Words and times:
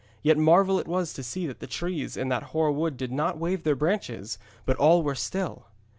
Yet 0.23 0.35
marvel 0.35 0.79
it 0.79 0.87
was 0.87 1.13
to 1.13 1.21
see 1.21 1.45
that 1.45 1.59
the 1.59 1.67
trees 1.67 2.17
in 2.17 2.29
that 2.29 2.41
hoar 2.57 2.71
wood 2.71 2.97
did 2.97 3.11
not 3.11 3.37
wave 3.37 3.61
their 3.61 3.75
branches, 3.75 4.39
but 4.65 4.77
all 4.77 5.03
were 5.03 5.13
still. 5.13 5.67